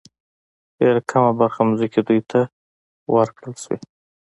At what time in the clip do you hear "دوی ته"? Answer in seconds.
2.07-2.39